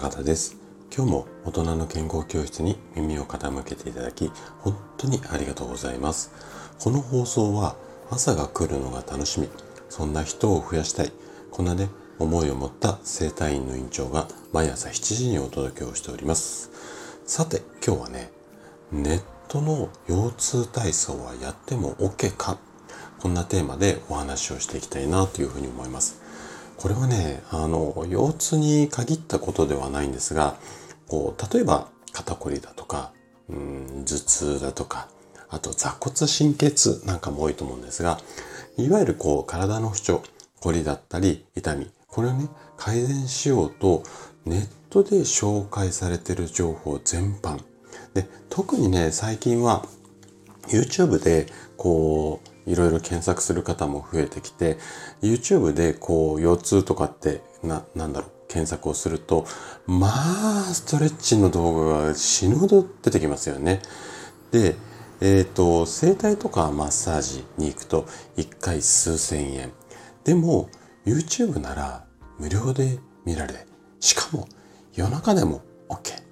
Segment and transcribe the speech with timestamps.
[0.00, 0.56] 高田です。
[0.96, 4.30] 今日も大人の健康教室に耳を傾けていただき
[4.60, 6.30] 本当にありがとうございます。
[6.78, 7.74] この放送は
[8.08, 9.48] 朝が来るのが楽しみ。
[9.88, 11.12] そんな人を増やしたい。
[11.50, 11.88] こんなね
[12.20, 16.70] 思いを持った整体院の院長が毎朝7時にお届けをしております。
[17.26, 18.30] さて今日はね
[18.92, 22.56] ネットの腰痛体操はやっても OK か？
[23.18, 26.22] こんなテーマでお話をしていきたいなというふうに思います。
[26.78, 30.56] これはね、あの、腰痛に限ったことではないんですが、
[31.08, 33.12] こう、例えば肩こりだとか、
[33.48, 35.08] うん、頭痛だとか、
[35.48, 38.20] あと座骨神経痛なんかも多いと思うんですが、
[38.76, 40.22] いわゆるこう、体の不調、
[40.60, 44.04] こりだったり痛み、これをね、改善しようと、
[44.46, 47.58] ネットで紹介されている情報全般。
[48.14, 49.84] で、特にね、最近は
[50.68, 54.78] YouTube でこう、いろいろ検索する方も増えてきて、
[55.22, 59.46] YouTube でこう、腰痛とかって、な、なんだろう、検索をすると、
[59.86, 63.80] まあ、ストレッチの動画が死ぬほど出てきますよね。
[64.50, 64.76] で、
[65.20, 69.72] えっ、ー、と、整体とかマッサージに行くと、1回数千円。
[70.24, 70.68] でも、
[71.06, 72.04] YouTube なら
[72.38, 73.66] 無料で見られ、
[74.00, 74.46] しかも
[74.94, 76.22] 夜中でも OK。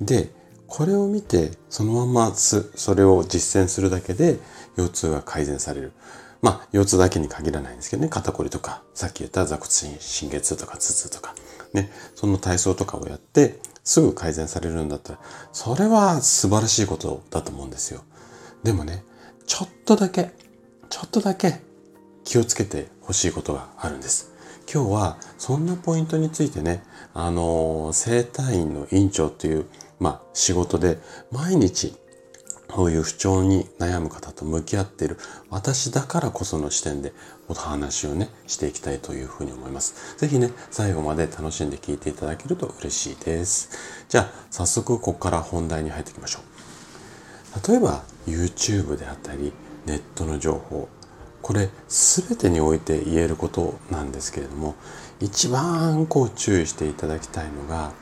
[0.00, 0.30] で、
[0.66, 4.38] これを見て、そのままそれを実践するだけで、
[4.76, 5.92] 腰痛が改善される。
[6.40, 11.34] まあ、腰痛だけに限らないんですけどね、肩こりとか、さっき言った座骨神経痛とか頭痛とか、
[11.72, 15.18] ね、その体操とかをやって、すぐ改善されるんだったら、
[15.52, 18.02] それは素晴らしいことだと思うんですよ。
[18.62, 19.04] でもね、
[19.46, 20.32] ちょっとだけ、
[20.88, 21.60] ちょっとだけ
[22.24, 24.32] 気をつけてほしいことがあるんです。
[24.72, 26.82] 今日はそんなポイントについてね、
[27.14, 29.66] あの、整体院の院長という、
[29.98, 30.98] まあ、仕事で
[31.30, 31.94] 毎日
[32.72, 35.18] こういう不調に悩む方と向き合っている
[35.50, 37.12] 私だからこその視点で
[37.48, 40.16] お話をね、していきたいというふうに思います。
[40.16, 43.68] ぜひね、最後まで楽しんで聞いていただけると嬉しいです。
[44.08, 47.68] じゃあ、早速ここから本題に入っていきましょう。
[47.68, 49.52] 例えば、YouTube であったり、
[49.84, 50.88] ネットの情報、
[51.42, 54.76] これ全てにおいて言えることなんですけれども、
[55.20, 57.92] 一番こう注意していただきたいのが、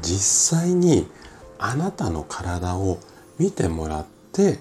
[0.00, 1.06] 実際に
[1.58, 2.98] あなたの体を
[3.38, 4.60] 見てもらって、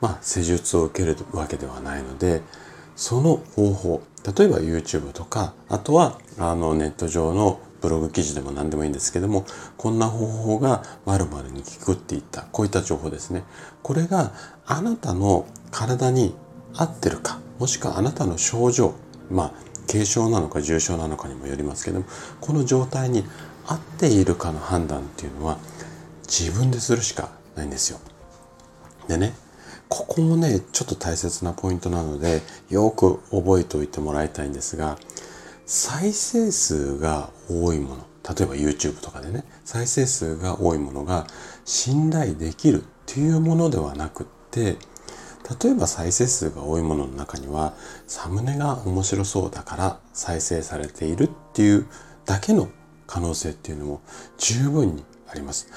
[0.00, 2.42] まあ、施術を受けるわけではないので、
[2.96, 4.02] その方法、
[4.36, 9.46] 例えば YouTube とか、あとはあのネット上のブログ記事でも何でもいいんですけども、
[9.76, 13.44] こんな方法が〇〇に効くっていった、こういった情報ですね。
[13.82, 14.32] これが
[14.66, 16.34] あなたの体に
[16.74, 18.94] 合ってるか、もしくはあなたの症状、
[19.30, 19.52] まあ、
[19.90, 22.06] 軽症なのか重症なのかにもよりますけども、
[22.40, 23.24] この状態に
[23.66, 25.58] 合っているかの判断っていうのは
[26.26, 27.98] 自分でするしかないんですよ。
[29.08, 29.34] でね、
[29.88, 34.98] ここもね、ちょっと大切なポイントなので、よく覚えておいてもらいたいんですが、
[35.66, 41.26] 再生数が多いもの、例えば YouTube とかでね、再生数が多いものが
[41.64, 44.76] 信頼できるっていうものではなくって、
[45.62, 47.74] 例えば再生数が多いものの中には、
[48.06, 51.86] サムネが面白そうだから再生されているっていう
[52.26, 52.68] だけの
[53.06, 54.02] 可能性っていうのも
[54.36, 55.68] 十分にあります。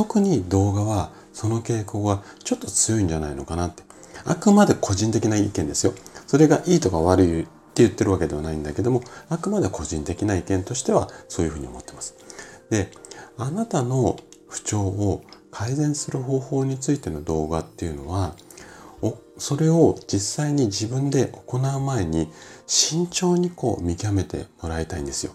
[0.00, 3.82] 特に動画はその傾向がちょっと強いんじゃないのかなって。
[4.24, 5.92] あくまで個人的な意見ですよ。
[6.26, 7.50] それがいいとか悪いって
[7.82, 12.14] 言ってるわけではないんだけども、あくまで個人的な意見としてはそういうふうに思ってます。
[12.70, 12.90] で、
[13.36, 14.16] あなたの
[14.48, 18.34] 不調を改善する方法についての動画っていうのは、
[19.02, 22.30] おそれを実際に自分で行う前に
[22.66, 25.34] 慎重にこう見極めてもらいたいんですよ。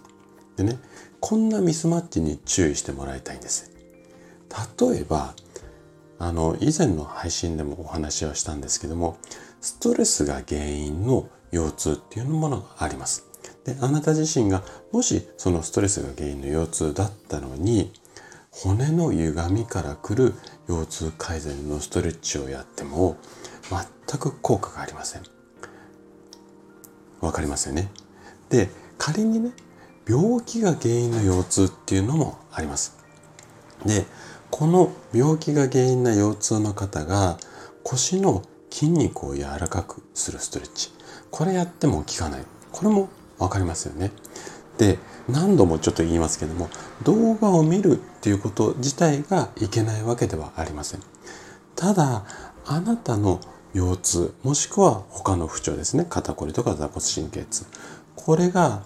[0.57, 0.79] でね、
[1.19, 3.74] こんなミスマッチに注意してもらいたいんです。
[4.79, 5.33] 例えば、
[6.17, 9.17] あの、以前の配信でもお話はしたんですけども、
[9.61, 13.25] ストレスが原因の腰痛っていうものがあります。
[13.65, 17.91] で、あなた自身がもしそのストレスが原因の腰痛だったのに、
[18.51, 20.33] 骨の歪みから来る
[20.67, 23.17] 腰痛改善のストレッチをやっても
[24.07, 25.23] 全く効果がありません。
[27.19, 27.91] わかりますよね？
[28.49, 29.51] で、仮にね、
[30.07, 32.97] 病気が原因の腰痛っていうのもあります。
[33.85, 34.05] で、
[34.57, 37.37] この病気が原因な腰痛の方が
[37.83, 40.91] 腰の筋肉を柔らかくするストレッチ。
[41.29, 42.45] これやっても効かない。
[42.71, 44.13] これもわかりますよね。
[44.77, 44.97] で、
[45.27, 46.69] 何度もちょっと言いますけども、
[47.03, 51.01] 動画を見るっていうこと自体がいけないわけではありません。
[51.75, 52.23] ただ、
[52.65, 53.41] あなたの
[53.73, 56.07] 腰痛、もしくは他の不調ですね。
[56.09, 57.65] 肩こりとか座骨神経痛。
[58.15, 58.83] これが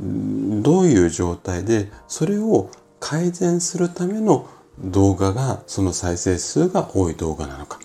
[0.00, 4.48] どういう状態でそれを改善するための
[4.82, 7.78] 動画がその再生数が多い動画なのか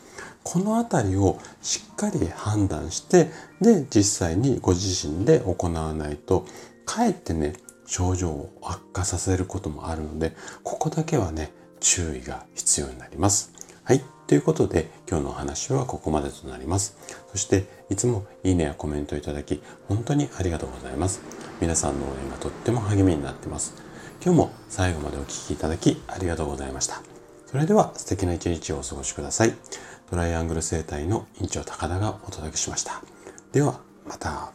[0.44, 3.30] このあたりをしっかり判断して
[3.62, 6.46] で実際にご自身で行わないと
[6.86, 7.54] かえってね
[7.86, 13.54] 症状を悪化させることもあるので、ここだけはね、注意が必要になります。
[13.84, 14.02] はい。
[14.28, 16.98] ということで、今日のお話はここまでとなります。
[17.32, 21.22] そして、いつもいいねやコメントいただき、本当にありがとうございます。
[21.62, 23.85] 皆さんの応援がとっても励みになってます。
[24.24, 27.02] 今日も最後までお聴きいただきありがとうございました。
[27.46, 29.54] それでは素敵な一日をお過ごしください。
[30.10, 33.02] トライアングル生態の院長高田がお届けしました。
[33.52, 34.52] では、また。